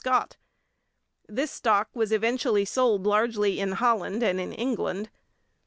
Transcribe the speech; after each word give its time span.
Scott; 0.03 0.35
this 1.29 1.51
stock 1.51 1.87
was 1.93 2.11
eventually 2.11 2.65
sold 2.65 3.05
largely 3.05 3.59
in 3.59 3.73
Holland 3.73 4.23
and 4.23 4.39
in 4.41 4.51
England. 4.51 5.11